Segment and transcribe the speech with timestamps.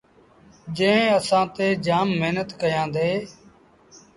[0.75, 3.11] جݩهݩ اسآݩ تي جآم مهنت ڪيآندي۔